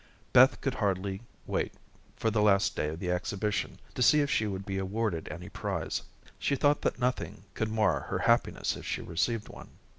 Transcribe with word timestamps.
Beth 0.33 0.61
could 0.61 0.73
hardly 0.73 1.21
wait 1.45 1.75
for 2.17 2.31
the 2.31 2.41
last 2.41 2.75
day 2.75 2.87
of 2.89 2.99
the 2.99 3.11
exhibition 3.11 3.79
to 3.93 4.01
see 4.01 4.21
if 4.21 4.31
she 4.31 4.47
would 4.47 4.65
be 4.65 4.79
awarded 4.79 5.27
any 5.29 5.47
prize. 5.47 6.01
She 6.39 6.55
thought 6.55 6.81
that 6.81 6.97
nothing 6.97 7.43
could 7.53 7.69
mar 7.69 7.99
her 7.99 8.17
happiness 8.17 8.75
if 8.75 8.83
she 8.83 9.03
received 9.03 9.47
one. 9.47 9.69